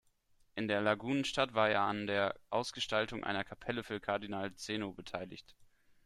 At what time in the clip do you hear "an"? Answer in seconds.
1.81-2.07